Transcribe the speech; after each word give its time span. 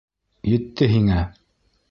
Етте 0.53 0.89
һиңә! 0.95 1.21